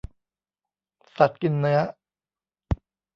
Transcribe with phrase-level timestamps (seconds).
[1.17, 1.79] สัตว์กินเนื้อ